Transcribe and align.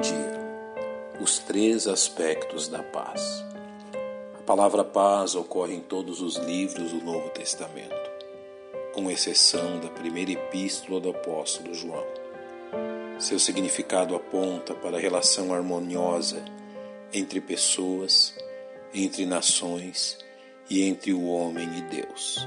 dia, 0.00 0.40
os 1.20 1.38
três 1.38 1.86
aspectos 1.86 2.68
da 2.68 2.82
paz. 2.82 3.44
A 4.38 4.42
palavra 4.42 4.82
paz 4.82 5.34
ocorre 5.34 5.74
em 5.74 5.80
todos 5.80 6.22
os 6.22 6.36
livros 6.36 6.92
do 6.92 7.04
Novo 7.04 7.28
Testamento, 7.30 8.10
com 8.94 9.10
exceção 9.10 9.78
da 9.78 9.88
primeira 9.88 10.32
epístola 10.32 11.00
do 11.00 11.10
apóstolo 11.10 11.74
João. 11.74 12.06
Seu 13.18 13.38
significado 13.38 14.14
aponta 14.14 14.74
para 14.74 14.96
a 14.96 15.00
relação 15.00 15.52
harmoniosa 15.52 16.42
entre 17.12 17.38
pessoas, 17.38 18.34
entre 18.94 19.26
nações 19.26 20.16
e 20.70 20.82
entre 20.82 21.12
o 21.12 21.26
homem 21.26 21.68
e 21.76 21.82
Deus, 21.82 22.46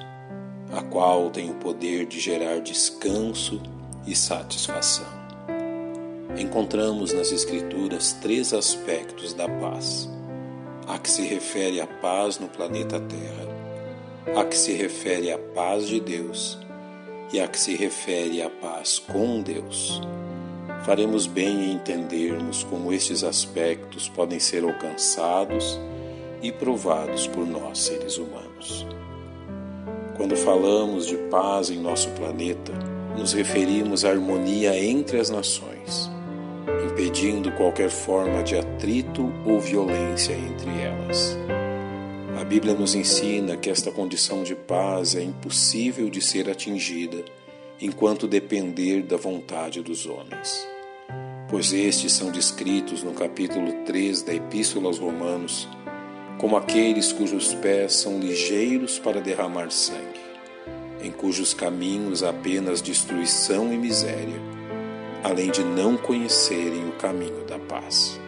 a 0.75 0.81
qual 0.81 1.29
tem 1.29 1.51
o 1.51 1.55
poder 1.55 2.07
de 2.07 2.20
gerar 2.20 2.59
descanso 2.62 3.62
e 4.07 4.15
satisfação 4.15 5.23
encontramos 6.37 7.13
nas 7.13 7.31
Escrituras 7.31 8.13
três 8.13 8.53
aspectos 8.53 9.33
da 9.33 9.47
paz: 9.47 10.09
a 10.87 10.97
que 10.97 11.09
se 11.09 11.21
refere 11.23 11.79
à 11.79 11.87
paz 11.87 12.39
no 12.39 12.47
planeta 12.47 12.99
Terra, 12.99 14.39
a 14.39 14.43
que 14.43 14.57
se 14.57 14.73
refere 14.73 15.31
à 15.31 15.37
paz 15.37 15.87
de 15.87 15.99
Deus 15.99 16.57
e 17.31 17.39
a 17.39 17.47
que 17.47 17.59
se 17.59 17.75
refere 17.75 18.41
à 18.41 18.49
paz 18.49 18.99
com 18.99 19.41
Deus. 19.41 20.01
Faremos 20.85 21.27
bem 21.27 21.65
em 21.65 21.73
entendermos 21.73 22.63
como 22.63 22.91
estes 22.91 23.23
aspectos 23.23 24.09
podem 24.09 24.39
ser 24.39 24.63
alcançados 24.63 25.79
e 26.41 26.51
provados 26.51 27.25
por 27.27 27.45
nós, 27.45 27.79
seres 27.79 28.17
humanos. 28.17 28.85
Quando 30.17 30.35
falamos 30.35 31.05
de 31.07 31.15
paz 31.29 31.70
em 31.70 31.79
nosso 31.79 32.09
planeta, 32.11 32.73
nos 33.17 33.34
referimos 33.34 34.03
à 34.03 34.09
harmonia 34.09 34.77
entre 34.77 35.20
as 35.20 35.29
nações 35.29 35.73
impedindo 36.85 37.51
qualquer 37.51 37.89
forma 37.89 38.43
de 38.43 38.57
atrito 38.57 39.31
ou 39.45 39.59
violência 39.59 40.33
entre 40.33 40.69
elas. 40.81 41.37
A 42.39 42.43
Bíblia 42.43 42.73
nos 42.73 42.95
ensina 42.95 43.55
que 43.55 43.69
esta 43.69 43.91
condição 43.91 44.43
de 44.43 44.55
paz 44.55 45.15
é 45.15 45.21
impossível 45.21 46.09
de 46.09 46.21
ser 46.21 46.49
atingida 46.49 47.23
enquanto 47.81 48.27
depender 48.27 49.01
da 49.01 49.17
vontade 49.17 49.81
dos 49.81 50.05
homens. 50.05 50.67
Pois 51.49 51.71
estes 51.71 52.13
são 52.13 52.31
descritos 52.31 53.03
no 53.03 53.13
capítulo 53.13 53.71
3 53.85 54.23
da 54.23 54.34
Epístola 54.34 54.87
aos 54.87 54.99
Romanos 54.99 55.67
como 56.37 56.57
aqueles 56.57 57.13
cujos 57.13 57.53
pés 57.53 57.93
são 57.93 58.19
ligeiros 58.19 58.99
para 58.99 59.21
derramar 59.21 59.71
sangue, 59.71 60.19
em 61.01 61.09
cujos 61.11 61.53
caminhos 61.53 62.21
apenas 62.21 62.81
destruição 62.81 63.71
e 63.73 63.77
miséria 63.77 64.41
além 65.24 65.50
de 65.50 65.63
não 65.63 65.96
conhecerem 65.96 66.88
o 66.88 66.91
caminho 66.94 67.46
da 67.46 67.57
paz. 67.57 68.19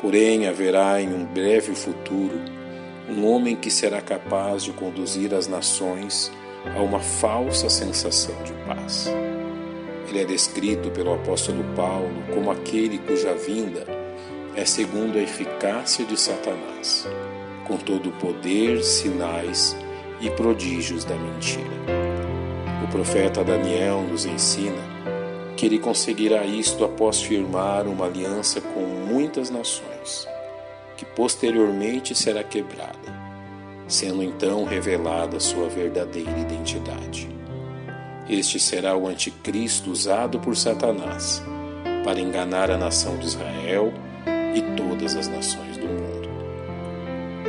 Porém, 0.00 0.46
haverá 0.46 1.00
em 1.00 1.12
um 1.12 1.24
breve 1.24 1.74
futuro 1.74 2.40
um 3.08 3.26
homem 3.26 3.54
que 3.54 3.70
será 3.70 4.00
capaz 4.00 4.62
de 4.62 4.72
conduzir 4.72 5.34
as 5.34 5.46
nações 5.46 6.32
a 6.76 6.80
uma 6.80 7.00
falsa 7.00 7.68
sensação 7.68 8.34
de 8.44 8.52
paz. 8.66 9.12
Ele 10.08 10.20
é 10.20 10.24
descrito 10.24 10.90
pelo 10.90 11.14
apóstolo 11.14 11.62
Paulo 11.76 12.22
como 12.32 12.50
aquele 12.50 12.98
cuja 12.98 13.34
vinda 13.34 13.86
é 14.56 14.64
segundo 14.64 15.18
a 15.18 15.22
eficácia 15.22 16.04
de 16.04 16.18
Satanás, 16.18 17.06
com 17.66 17.76
todo 17.76 18.08
o 18.08 18.12
poder, 18.12 18.82
sinais 18.82 19.76
e 20.20 20.28
prodígios 20.30 21.04
da 21.04 21.14
mentira. 21.14 21.70
O 22.84 22.88
profeta 22.88 23.44
Daniel 23.44 24.02
nos 24.02 24.26
ensina 24.26 24.99
que 25.60 25.66
ele 25.66 25.78
conseguirá 25.78 26.42
isto 26.46 26.86
após 26.86 27.20
firmar 27.20 27.86
uma 27.86 28.06
aliança 28.06 28.62
com 28.62 28.80
muitas 28.80 29.50
nações, 29.50 30.26
que 30.96 31.04
posteriormente 31.04 32.14
será 32.14 32.42
quebrada, 32.42 33.14
sendo 33.86 34.22
então 34.22 34.64
revelada 34.64 35.38
sua 35.38 35.68
verdadeira 35.68 36.30
identidade. 36.30 37.28
Este 38.26 38.58
será 38.58 38.96
o 38.96 39.06
anticristo 39.06 39.90
usado 39.90 40.40
por 40.40 40.56
Satanás 40.56 41.42
para 42.04 42.18
enganar 42.18 42.70
a 42.70 42.78
nação 42.78 43.18
de 43.18 43.26
Israel 43.26 43.92
e 44.54 44.62
todas 44.78 45.14
as 45.14 45.28
nações 45.28 45.76
do 45.76 45.86
mundo. 45.86 46.30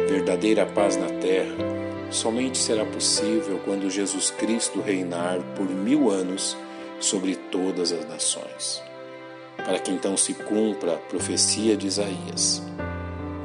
Verdadeira 0.10 0.66
paz 0.66 0.98
na 0.98 1.08
terra 1.08 1.56
somente 2.10 2.58
será 2.58 2.84
possível 2.84 3.62
quando 3.64 3.90
Jesus 3.90 4.32
Cristo 4.32 4.82
reinar 4.82 5.40
por 5.56 5.70
mil 5.70 6.10
anos 6.10 6.58
sobre 7.02 7.36
todas 7.36 7.92
as 7.92 8.08
nações, 8.08 8.82
para 9.58 9.80
que 9.80 9.92
então 9.92 10.16
se 10.16 10.34
cumpra 10.34 10.94
a 10.94 10.98
profecia 10.98 11.76
de 11.76 11.88
Isaías. 11.88 12.62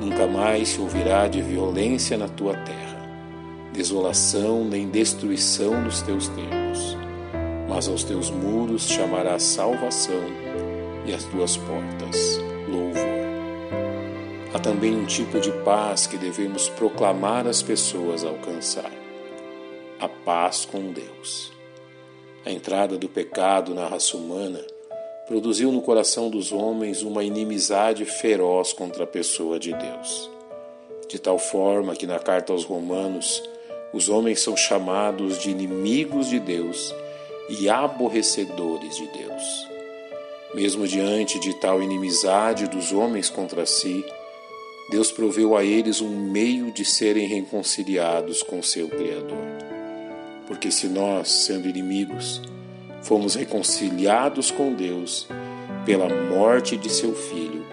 Nunca 0.00 0.26
mais 0.26 0.68
se 0.68 0.80
ouvirá 0.80 1.26
de 1.26 1.40
violência 1.42 2.16
na 2.16 2.28
tua 2.28 2.54
terra, 2.54 3.10
desolação 3.72 4.64
nem 4.64 4.88
destruição 4.88 5.80
nos 5.80 6.02
teus 6.02 6.28
termos, 6.28 6.96
mas 7.68 7.88
aos 7.88 8.04
teus 8.04 8.30
muros 8.30 8.86
chamarás 8.86 9.42
salvação 9.42 10.22
e 11.06 11.12
às 11.12 11.24
tuas 11.24 11.56
portas 11.56 12.38
louvor. 12.68 13.16
Há 14.52 14.58
também 14.58 14.94
um 14.94 15.06
tipo 15.06 15.40
de 15.40 15.50
paz 15.64 16.06
que 16.06 16.16
devemos 16.16 16.68
proclamar 16.68 17.46
às 17.46 17.62
pessoas 17.62 18.24
alcançar: 18.24 18.92
a 19.98 20.08
paz 20.08 20.64
com 20.64 20.92
Deus. 20.92 21.55
A 22.46 22.52
entrada 22.52 22.96
do 22.96 23.08
pecado 23.08 23.74
na 23.74 23.88
raça 23.88 24.16
humana 24.16 24.64
produziu 25.26 25.72
no 25.72 25.82
coração 25.82 26.30
dos 26.30 26.52
homens 26.52 27.02
uma 27.02 27.24
inimizade 27.24 28.04
feroz 28.04 28.72
contra 28.72 29.02
a 29.02 29.06
pessoa 29.06 29.58
de 29.58 29.72
Deus. 29.72 30.30
De 31.08 31.18
tal 31.18 31.40
forma 31.40 31.96
que 31.96 32.06
na 32.06 32.20
carta 32.20 32.52
aos 32.52 32.62
Romanos, 32.62 33.42
os 33.92 34.08
homens 34.08 34.38
são 34.38 34.56
chamados 34.56 35.40
de 35.40 35.50
inimigos 35.50 36.28
de 36.28 36.38
Deus 36.38 36.94
e 37.48 37.68
aborrecedores 37.68 38.94
de 38.94 39.08
Deus. 39.08 39.68
Mesmo 40.54 40.86
diante 40.86 41.40
de 41.40 41.52
tal 41.54 41.82
inimizade 41.82 42.68
dos 42.68 42.92
homens 42.92 43.28
contra 43.28 43.66
si, 43.66 44.04
Deus 44.88 45.10
proveu 45.10 45.56
a 45.56 45.64
eles 45.64 46.00
um 46.00 46.16
meio 46.16 46.70
de 46.70 46.84
serem 46.84 47.26
reconciliados 47.26 48.40
com 48.44 48.62
seu 48.62 48.88
Criador. 48.88 49.75
Porque 50.46 50.70
se 50.70 50.88
nós, 50.88 51.28
sendo 51.28 51.68
inimigos, 51.68 52.40
fomos 53.02 53.34
reconciliados 53.34 54.50
com 54.50 54.72
Deus 54.72 55.28
pela 55.84 56.08
morte 56.08 56.76
de 56.76 56.90
seu 56.90 57.14
filho, 57.14 57.64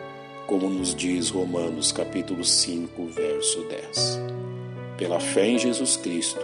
como 0.48 0.70
nos 0.70 0.94
diz 0.94 1.30
Romanos 1.30 1.92
capítulo 1.92 2.44
5, 2.44 3.06
verso 3.08 3.62
10. 3.64 4.22
Pela 4.98 5.20
fé 5.20 5.48
em 5.48 5.58
Jesus 5.58 5.98
Cristo, 5.98 6.42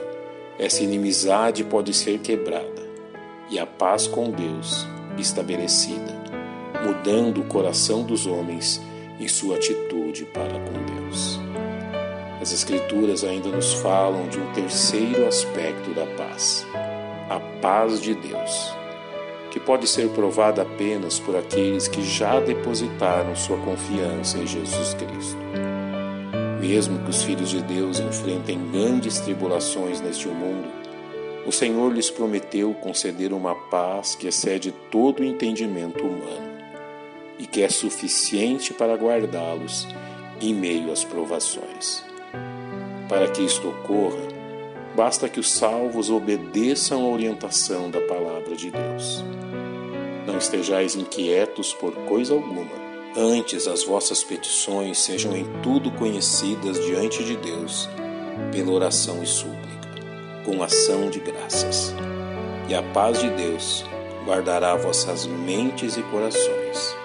essa 0.58 0.84
inimizade 0.84 1.64
pode 1.64 1.94
ser 1.94 2.20
quebrada 2.20 2.90
e 3.50 3.58
a 3.58 3.66
paz 3.66 4.08
com 4.08 4.30
Deus 4.32 4.88
estabelecida, 5.18 6.18
mudando 6.86 7.42
o 7.42 7.46
coração 7.46 8.04
dos 8.04 8.26
homens 8.26 8.82
em 9.20 9.28
sua 9.28 9.56
atitude 9.56 10.26
para 10.26 10.60
com 10.60 10.96
Deus. 10.96 11.40
As 12.42 12.54
Escrituras 12.54 13.26
ainda 13.26 13.50
nos 13.50 13.74
falam 13.74 14.30
de 14.30 14.40
um 14.40 14.54
terceiro 14.54 15.28
aspecto 15.28 15.94
da 15.94 16.06
paz, 16.06 16.66
a 17.30 17.38
paz 17.62 18.00
de 18.00 18.16
Deus, 18.16 18.74
que 19.52 19.60
pode 19.60 19.86
ser 19.86 20.08
provada 20.12 20.62
apenas 20.62 21.20
por 21.20 21.36
aqueles 21.36 21.90
que 21.90 22.02
já 22.02 22.40
depositaram 22.40 23.36
sua 23.36 23.58
confiança 23.58 24.38
em 24.38 24.48
Jesus 24.48 24.94
Cristo. 24.94 25.38
Mesmo 26.62 27.00
que 27.00 27.10
os 27.10 27.22
filhos 27.24 27.50
de 27.50 27.62
Deus 27.62 28.00
enfrentem 28.00 28.72
grandes 28.72 29.20
tribulações 29.20 30.00
neste 30.00 30.30
mundo, 30.30 30.70
o 31.46 31.52
Senhor 31.52 31.92
lhes 31.92 32.10
prometeu 32.10 32.74
conceder 32.74 33.34
uma 33.34 33.54
paz 33.54 34.16
que 34.16 34.28
excede 34.28 34.72
todo 34.90 35.20
o 35.20 35.26
entendimento 35.26 36.06
humano 36.06 36.58
e 37.38 37.46
que 37.46 37.62
é 37.62 37.68
suficiente 37.68 38.74
para 38.74 38.96
guardá-los 38.96 39.86
em 40.40 40.54
meio 40.54 40.90
às 40.90 41.04
provações. 41.04 42.09
Para 43.10 43.28
que 43.28 43.42
isto 43.42 43.68
ocorra, 43.70 44.22
basta 44.96 45.28
que 45.28 45.40
os 45.40 45.52
salvos 45.52 46.12
obedeçam 46.12 47.04
a 47.04 47.10
orientação 47.10 47.90
da 47.90 48.00
palavra 48.02 48.56
de 48.56 48.70
Deus. 48.70 49.26
Não 50.28 50.38
estejais 50.38 50.96
inquietos 50.96 51.74
por 51.74 51.92
coisa 52.06 52.36
alguma, 52.36 52.70
antes 53.18 53.68
as 53.68 53.84
vossas 53.84 54.24
petições 54.24 55.00
sejam 55.00 55.36
em 55.36 55.44
tudo 55.64 55.90
conhecidas 55.94 56.80
diante 56.86 57.24
de 57.24 57.36
Deus, 57.36 57.90
pela 58.52 58.72
oração 58.72 59.24
e 59.24 59.26
súplica, 59.26 59.90
com 60.46 60.62
ação 60.62 61.10
de 61.10 61.20
graças. 61.20 61.96
E 62.68 62.76
a 62.76 62.84
paz 62.84 63.20
de 63.20 63.30
Deus 63.32 63.84
guardará 64.24 64.76
vossas 64.76 65.26
mentes 65.26 65.98
e 65.98 66.04
corações 66.04 66.96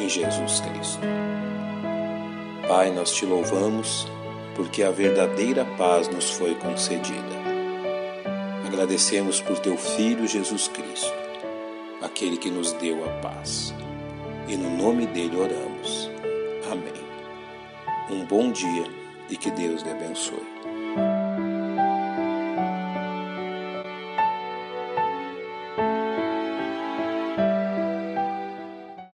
em 0.00 0.08
Jesus 0.08 0.60
Cristo. 0.60 1.00
Pai, 2.66 2.90
nós 2.90 3.12
te 3.12 3.24
louvamos 3.24 4.06
porque 4.58 4.82
a 4.82 4.90
verdadeira 4.90 5.64
paz 5.78 6.08
nos 6.08 6.32
foi 6.32 6.56
concedida. 6.56 7.38
Agradecemos 8.66 9.40
por 9.40 9.60
teu 9.60 9.76
Filho 9.76 10.26
Jesus 10.26 10.66
Cristo, 10.66 11.14
aquele 12.02 12.36
que 12.36 12.50
nos 12.50 12.72
deu 12.72 13.04
a 13.04 13.08
paz. 13.20 13.72
e 14.48 14.56
no 14.56 14.70
nome 14.70 15.06
dele 15.06 15.36
oramos. 15.36 16.10
Amém. 16.72 16.92
Um 18.10 18.24
bom 18.24 18.50
dia 18.50 18.86
e 19.30 19.36
que 19.36 19.50
Deus 19.50 19.82
lhe 19.82 19.90
abençoe. 19.90 20.42